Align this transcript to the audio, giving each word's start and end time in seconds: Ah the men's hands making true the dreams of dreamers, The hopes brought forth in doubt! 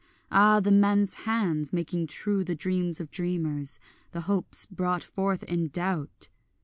Ah 0.31 0.59
the 0.59 0.71
men's 0.71 1.13
hands 1.29 1.71
making 1.71 2.07
true 2.07 2.43
the 2.43 2.55
dreams 2.55 2.99
of 2.99 3.11
dreamers, 3.11 3.79
The 4.13 4.21
hopes 4.21 4.65
brought 4.65 5.03
forth 5.03 5.43
in 5.43 5.67
doubt! 5.67 6.29